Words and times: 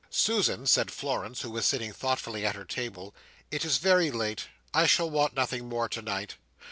"Susan," 0.09 0.65
said 0.65 0.89
Florence, 0.89 1.41
who 1.41 1.51
was 1.51 1.63
sitting 1.63 1.93
thoughtfully 1.93 2.43
at 2.43 2.55
her 2.55 2.65
table, 2.65 3.13
"it 3.51 3.63
is 3.63 3.77
very 3.77 4.09
late. 4.09 4.47
I 4.73 4.87
shall 4.87 5.11
want 5.11 5.35
nothing 5.35 5.69
more 5.69 5.87
tonight." 5.87 6.37